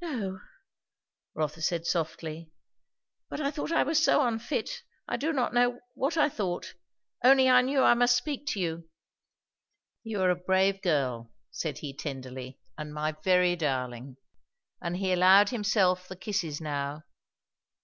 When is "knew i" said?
7.62-7.94